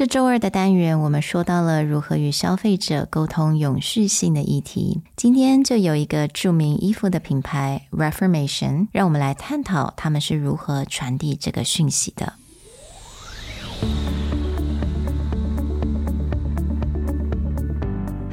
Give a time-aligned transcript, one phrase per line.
[0.00, 5.01] 这周二的单元，我们说到了如何与消费者沟通永续性的议题。
[5.15, 12.33] 今天就有一个着名衣服的品牌 Reformation，让我们来探讨他们是如何传递这个讯息的。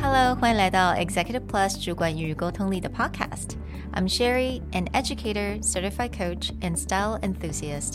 [0.00, 7.94] Hello，欢迎来到 Executive Plus 主管与沟通力的 Podcast。I'm Sherry, an educator, certified coach, and style enthusiast.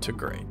[0.00, 0.46] to great.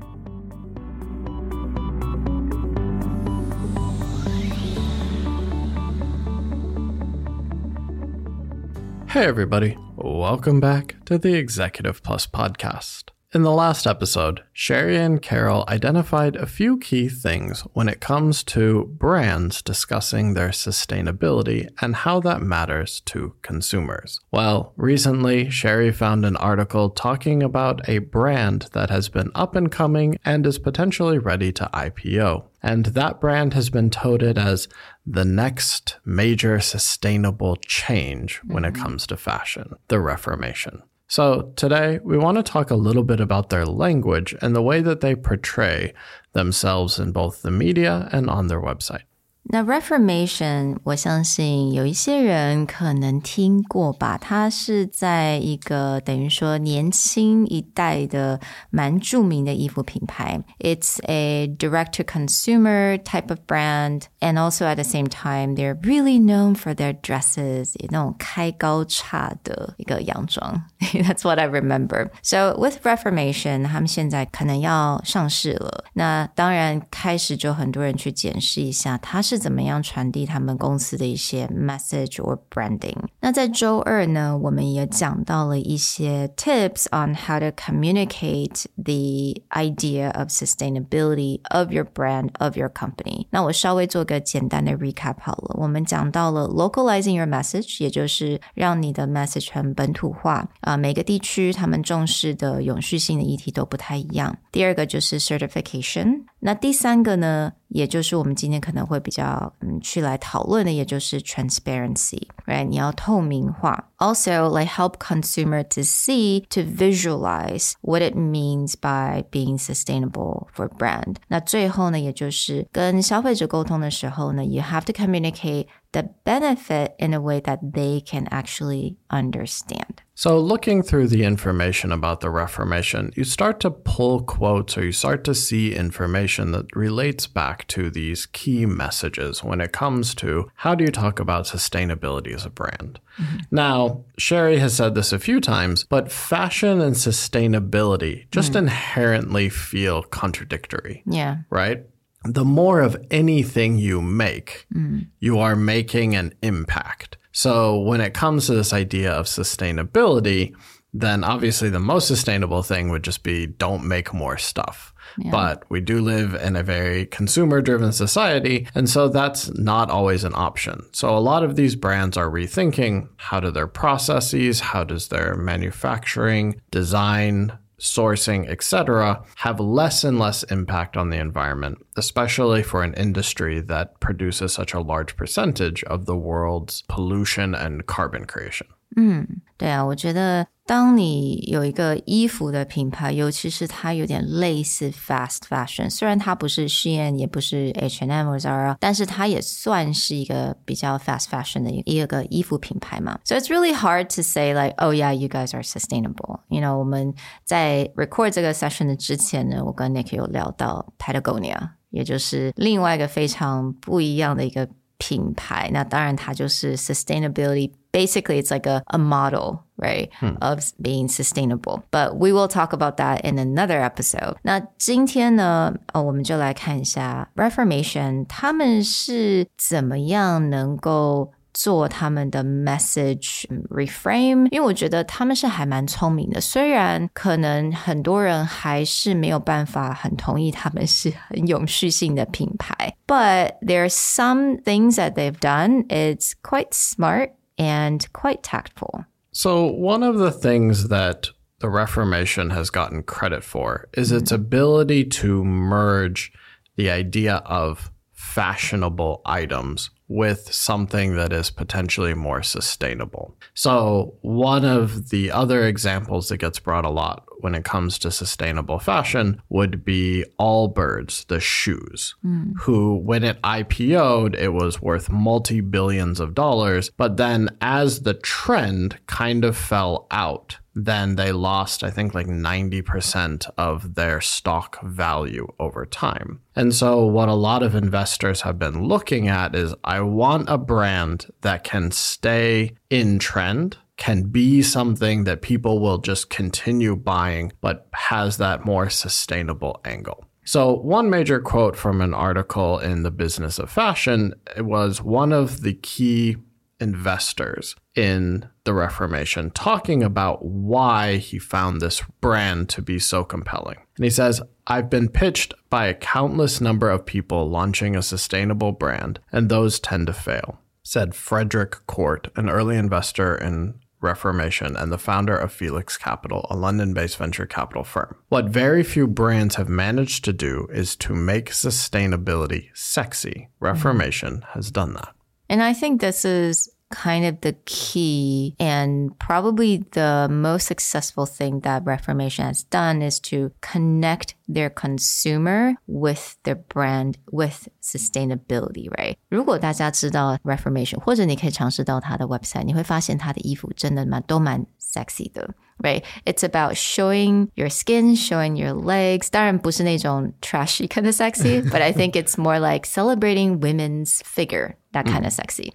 [9.10, 9.78] Hey, everybody.
[9.96, 13.15] Welcome back to the Executive Plus podcast.
[13.36, 18.46] In the last episode, Sherry and Carol identified a few key things when it comes
[18.46, 24.22] to brands discussing their sustainability and how that matters to consumers.
[24.32, 29.70] Well, recently, Sherry found an article talking about a brand that has been up and
[29.70, 32.46] coming and is potentially ready to IPO.
[32.64, 34.70] And that brand has been touted as
[35.06, 38.78] the next major sustainable change when mm-hmm.
[38.78, 40.84] it comes to fashion, the Reformation.
[41.08, 44.82] So, today we want to talk a little bit about their language and the way
[44.82, 45.94] that they portray
[46.34, 49.04] themselves in both the media and on their website.
[49.53, 54.17] 那 Reformation，我相信有一些人可能听过吧。
[54.17, 60.41] 它是在一个等于说年轻一代的蛮着名的衣服品牌。
[60.61, 66.73] It's a direct-to-consumer type of brand, and also at the same time, they're really known for
[66.73, 70.63] their dresses，那种开高叉的一个洋装。
[70.79, 72.11] That's what I remember.
[72.23, 75.87] So with Reformation，他们现在可能要上市了。
[75.95, 79.34] 那当然开始就很多人去检视一下它是。
[79.35, 82.97] 是怎么样传递他们公司的一些 message or branding。
[83.21, 93.27] 那在周二呢，我们也讲到了一些 tips on how to communicate the idea of sustainability of your brand of your company。
[93.31, 95.57] 那我稍微做个简单的 recap 好了。
[95.59, 100.77] 我们讲到了 localizing your message，也就是让你的 message 很本土化啊。
[100.77, 104.37] 每个地区他们重视的永续性的议题都不太一样。
[104.53, 106.23] 第二个就是 certification。
[106.41, 112.65] 那第三个呢， 也就是我们今天可能会比较嗯去来讨论的，也就是 transparency，right？
[112.65, 113.89] 你要透明化。
[113.99, 121.17] Also, like help consumer to see to visualize what it means by being sustainable for brand。
[121.29, 129.99] 那最后呢，也就是跟消费者沟通的时候呢，you have to communicate the benefit in a way that they can actually understand.
[130.18, 134.94] So, looking through the information about the Reformation, you start to pull quotes or you
[134.94, 140.50] start to see information that relates back to these key messages when it comes to
[140.56, 143.02] how do you talk about sustainability as a brand.
[143.18, 143.38] Mm-hmm.
[143.52, 148.60] Now, Sherry has said this a few times, but fashion and sustainability just mm.
[148.60, 151.04] inherently feel contradictory.
[151.06, 151.40] Yeah.
[151.50, 151.86] Right?
[152.28, 155.08] the more of anything you make, mm.
[155.20, 157.18] you are making an impact.
[157.36, 160.56] So when it comes to this idea of sustainability,
[160.94, 164.94] then obviously the most sustainable thing would just be don't make more stuff.
[165.18, 165.32] Yeah.
[165.32, 170.24] But we do live in a very consumer driven society, and so that's not always
[170.24, 170.86] an option.
[170.94, 175.36] So a lot of these brands are rethinking how do their processes, how does their
[175.36, 182.94] manufacturing, design, sourcing, etc., have less and less impact on the environment, especially for an
[182.94, 188.68] industry that produces such a large percentage of the world's pollution and carbon creation.
[188.97, 189.25] 嗯，
[189.57, 203.17] 对啊，我觉得当你有一个衣服的品牌，尤其是它有点类似 fast fashion，虽然它不是 Shein，也不是 H&M 或 Zara，但是它也算是一个比较 fast fashion 的一个衣服品牌嘛。
[203.25, 206.41] So it's really hard to say like, oh yeah, you guys are sustainable.
[206.49, 207.15] You know，我们
[207.45, 214.69] 在 record 这个 session 的之前呢，我跟 Nick 有聊到 Patagonia，也就是另外一个非常不一样的一个
[214.99, 215.71] 品牌。
[215.73, 220.37] 那当然，它就是 sustainability。basically it's like a, a model, right, hmm.
[220.41, 221.83] of being sustainable.
[221.91, 224.37] But we will talk about that in another episode.
[224.43, 236.41] 那今天呢，哦，我们就来看一下 Reformation 他们是怎么样能够 做他们的 message reframe，因为我觉得他们是还蛮聪明的。
[236.41, 245.87] 虽然可能很多人还是没有办法很同意他们是很永续性的品牌，but there are some things that they've done.
[245.89, 249.05] It's quite smart and quite tactful.
[249.33, 255.05] So one of the things that the Reformation has gotten credit for is its ability
[255.21, 256.33] to merge
[256.77, 263.36] the idea of fashionable items with something that is potentially more sustainable.
[263.54, 268.12] So, one of the other examples that gets brought a lot when it comes to
[268.12, 272.54] sustainable fashion would be Allbirds, the shoes, hmm.
[272.60, 276.92] who, when it IPO'd, it was worth multi billions of dollars.
[276.98, 282.28] But then, as the trend kind of fell out, then they lost, I think, like
[282.28, 286.42] 90% of their stock value over time.
[286.56, 290.58] And so, what a lot of investors have been looking at is I want a
[290.58, 297.54] brand that can stay in trend, can be something that people will just continue buying,
[297.62, 300.26] but has that more sustainable angle.
[300.44, 305.62] So, one major quote from an article in the Business of Fashion was one of
[305.62, 306.36] the key
[306.80, 313.78] investors in the Reformation talking about why he found this brand to be so compelling.
[313.96, 318.72] And he says, I've been pitched by a countless number of people launching a sustainable
[318.72, 324.92] brand, and those tend to fail, said Frederic Court, an early investor in Reformation and
[324.92, 328.16] the founder of Felix Capital, a London based venture capital firm.
[328.30, 333.50] What very few brands have managed to do is to make sustainability sexy.
[333.60, 335.15] Reformation has done that.
[335.49, 341.61] And I think this is kind of the key and probably the most successful thing
[341.61, 349.17] that Reformation has done is to connect their consumer with their brand with sustainability, right?
[349.29, 355.55] 如果大家知道 Reformation，或者你可以尝试到它的 website，你会发现它的衣服真的蛮都蛮 sexy 的。
[355.83, 356.05] right?
[356.27, 359.29] It's about showing your skin, showing your legs.
[359.31, 365.05] 当然不是那种 trashy kind of sexy, but I think it's more like celebrating women's figure, that
[365.05, 365.73] kind of sexy.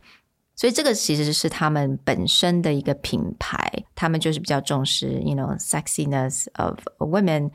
[0.56, 7.52] 所以这个其实是他们本身的一个品牌，他们就是比较重视，you know sexiness of women。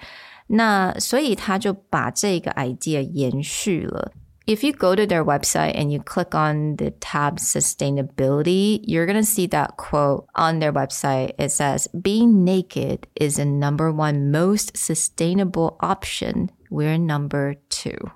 [0.49, 4.13] 那所以他就把这个 idea 延续了。
[4.47, 9.23] If you go to their website and you click on the tab sustainability, you're going to
[9.23, 11.35] see that quote on their website.
[11.39, 16.51] It says, being naked is the number one most sustainable option.
[16.69, 18.11] We're number two.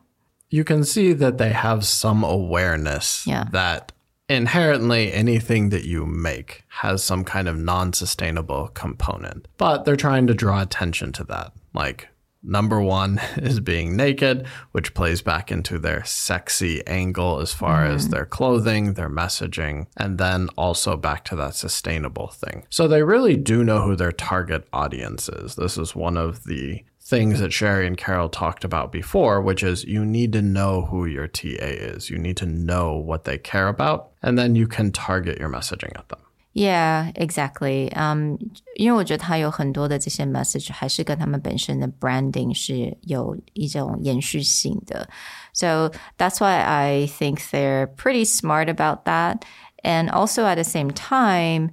[0.49, 3.45] You can see that they have some awareness Yeah.
[3.51, 3.91] that
[4.27, 9.47] inherently anything that you make has some kind of non sustainable component.
[9.57, 11.51] But they're trying to draw attention to that.
[11.73, 12.09] Like,
[12.43, 18.03] number one is being naked, which plays back into their sexy angle as far as
[18.03, 18.13] mm-hmm.
[18.13, 22.65] their clothing, their messaging, and then also back to that sustainable thing.
[22.69, 25.55] So they really do know who their target audience is.
[25.55, 29.84] This is one of the things that Sherry and Carol talked about before, which is
[29.84, 32.08] you need to know who your TA is.
[32.08, 35.96] You need to know what they care about, and then you can target your messaging
[35.98, 36.20] at them.
[36.54, 37.92] Yeah, exactly.
[37.94, 38.38] Um,
[38.76, 45.08] 因为我觉得它有很多的这些 message 还是跟他们本身的 branding 是有一种延续性的。
[45.52, 49.42] So that's why I think they're pretty smart about that.
[49.82, 51.70] And also at the same time,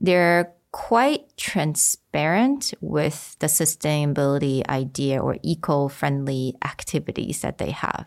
[0.00, 8.05] they're quite transparent with the sustainability idea or eco-friendly activities that they have.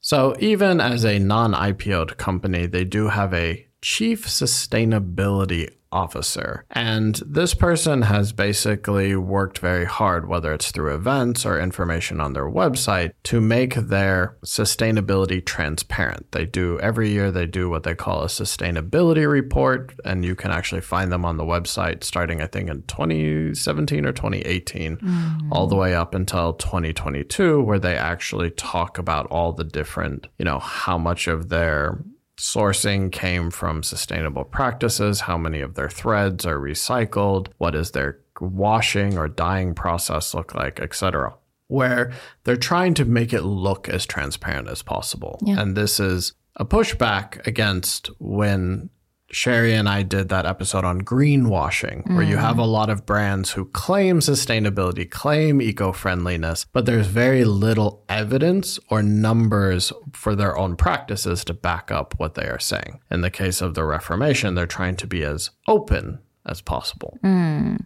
[0.00, 6.64] So even as a non IPO'd company, they do have a chief sustainability officer.
[6.70, 12.32] And this person has basically worked very hard, whether it's through events or information on
[12.32, 16.30] their website, to make their sustainability transparent.
[16.32, 20.50] They do every year, they do what they call a sustainability report, and you can
[20.50, 25.48] actually find them on the website starting, I think, in 2017 or 2018, mm.
[25.50, 30.44] all the way up until 2022, where they actually talk about all the different, you
[30.44, 31.98] know, how much of their
[32.40, 38.18] sourcing came from sustainable practices, how many of their threads are recycled, what is their
[38.40, 41.34] washing or dyeing process look like, etc.
[41.66, 42.12] Where
[42.44, 45.38] they're trying to make it look as transparent as possible.
[45.58, 48.88] And this is a pushback against when
[49.31, 53.51] Sherry and I did that episode on greenwashing, where you have a lot of brands
[53.51, 60.55] who claim sustainability, claim eco friendliness, but there's very little evidence or numbers for their
[60.55, 62.99] own practices to back up what they are saying.
[63.09, 67.17] In the case of the Reformation, they're trying to be as open as possible.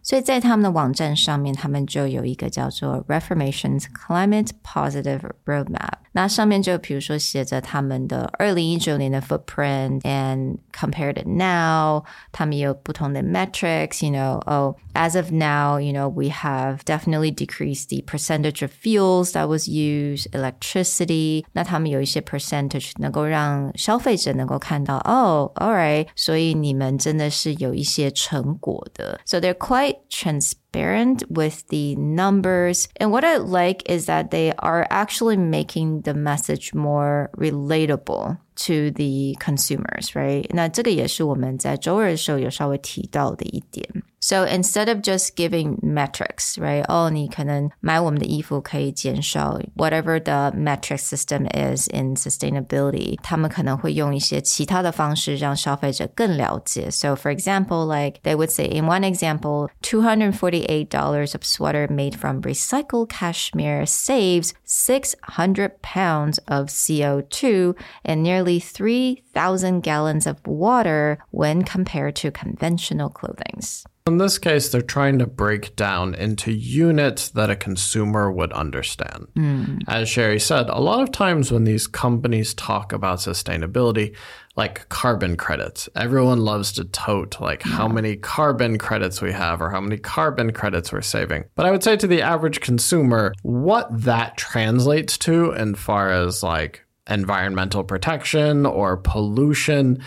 [0.04, 5.94] 所以在他们的网站上面，他们就有一个叫做 Reformation's Climate Positive Roadmap。
[6.14, 17.90] 那上面就比如说写着他们的二零一九年的 footprint，and compared to now，他们有不同的 metrics，you know，oh as of now，you know we have definitely decreased
[17.90, 31.96] the percentage of fuels that was used，electricity，那他们有一些 percentage 能够让消费者能够看到，哦，alright，所以你们真的是有一些成果的，so they're quite transparent transparent with the
[31.96, 32.88] numbers.
[32.98, 38.92] And what I like is that they are actually making the message more relatable to
[38.92, 40.46] the consumers, right?
[40.52, 43.88] 那这个也是我们在周二的时候有稍微提到的一点。
[44.24, 46.84] So instead of just giving metrics, right?
[46.90, 53.18] 哦，你可能买我们的衣服可以减少 whatever the metric system is in sustainability.
[53.24, 56.92] 他们可能会用一些其他的方式让消费者更了解.
[56.92, 62.42] So for example, like they would say in one example, $248 of sweater made from
[62.42, 72.18] recycled cashmere saves 600 pounds of CO2 and nearly 3,000 gallons of water when compared
[72.18, 73.62] to conventional clothing.
[74.07, 79.29] In this case, they're trying to break down into units that a consumer would understand.
[79.35, 79.83] Mm.
[79.89, 84.15] As Sherry said, a lot of times when these companies talk about sustainability,
[84.57, 87.73] like carbon credits, everyone loves to tote like yeah.
[87.73, 91.45] how many carbon credits we have or how many carbon credits we're saving.
[91.55, 96.43] But I would say to the average consumer, what that translates to, in far as
[96.43, 100.03] like environmental protection or pollution,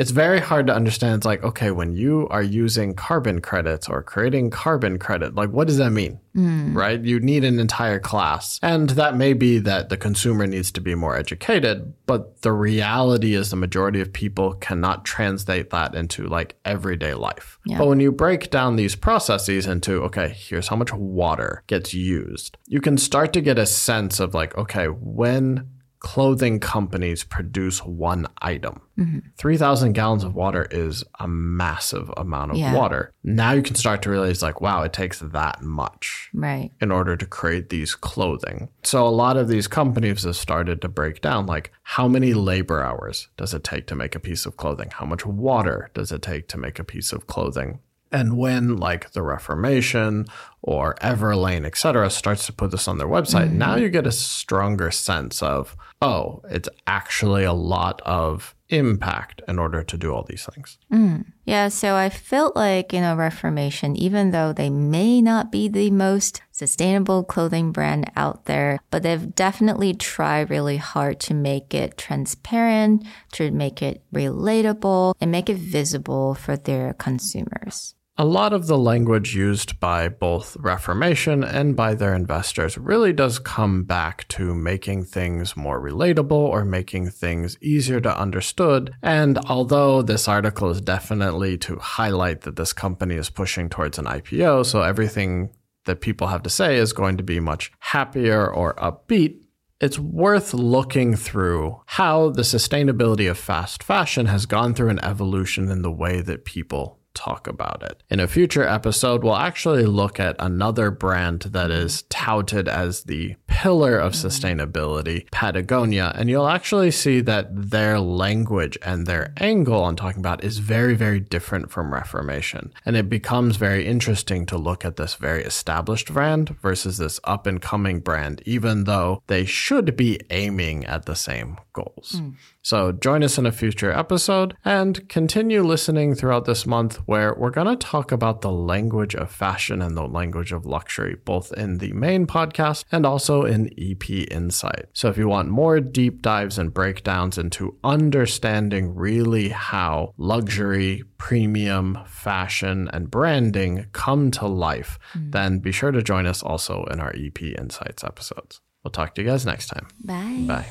[0.00, 1.16] it's very hard to understand.
[1.16, 5.66] It's like, okay, when you are using carbon credits or creating carbon credit, like what
[5.66, 6.18] does that mean?
[6.34, 6.74] Mm.
[6.74, 6.98] Right?
[6.98, 8.58] You need an entire class.
[8.62, 13.34] And that may be that the consumer needs to be more educated, but the reality
[13.34, 17.58] is the majority of people cannot translate that into like everyday life.
[17.66, 17.76] Yeah.
[17.76, 22.56] But when you break down these processes into, okay, here's how much water gets used,
[22.66, 25.68] you can start to get a sense of like, okay, when
[26.00, 28.80] clothing companies produce one item.
[28.98, 29.18] Mm-hmm.
[29.36, 32.74] 3,000 gallons of water is a massive amount of yeah.
[32.74, 33.12] water.
[33.22, 36.70] Now you can start to realize, like, wow, it takes that much right.
[36.80, 38.68] in order to create these clothing.
[38.82, 42.82] So a lot of these companies have started to break down, like, how many labor
[42.82, 44.90] hours does it take to make a piece of clothing?
[44.90, 47.80] How much water does it take to make a piece of clothing?
[48.12, 50.26] And when like the Reformation
[50.62, 53.58] or Everlane, etc., starts to put this on their website, mm-hmm.
[53.58, 59.58] now you get a stronger sense of, oh, it's actually a lot of impact in
[59.58, 60.78] order to do all these things.
[60.92, 61.24] Mm.
[61.44, 65.90] Yeah, so I felt like, you know, Reformation, even though they may not be the
[65.90, 71.96] most sustainable clothing brand out there, but they've definitely tried really hard to make it
[71.96, 77.94] transparent, to make it relatable, and make it visible for their consumers.
[78.20, 83.38] A lot of the language used by both Reformation and by their investors really does
[83.38, 88.92] come back to making things more relatable or making things easier to understood.
[89.02, 94.04] And although this article is definitely to highlight that this company is pushing towards an
[94.04, 95.54] IPO, so everything
[95.86, 99.38] that people have to say is going to be much happier or upbeat,
[99.80, 105.70] it's worth looking through how the sustainability of fast fashion has gone through an evolution
[105.70, 108.02] in the way that people talk about it.
[108.08, 113.36] In a future episode, we'll actually look at another brand that is touted as the
[113.46, 119.96] pillar of sustainability, Patagonia, and you'll actually see that their language and their angle on
[119.96, 122.72] talking about is very, very different from Reformation.
[122.86, 127.46] And it becomes very interesting to look at this very established brand versus this up
[127.46, 132.16] and coming brand, even though they should be aiming at the same goals.
[132.16, 132.34] Mm.
[132.62, 137.50] So join us in a future episode and continue listening throughout this month where we're
[137.50, 141.78] going to talk about the language of fashion and the language of luxury, both in
[141.78, 144.86] the main podcast and also in EP Insight.
[144.92, 151.98] So if you want more deep dives and breakdowns into understanding really how luxury, premium,
[152.06, 155.32] fashion, and branding come to life, mm.
[155.32, 158.60] then be sure to join us also in our EP Insights episodes.
[158.84, 159.88] We'll talk to you guys next time.
[160.04, 160.44] Bye.
[160.46, 160.70] Bye.